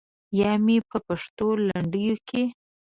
[0.39, 2.43] یا مې په پښتو لنډیو کې.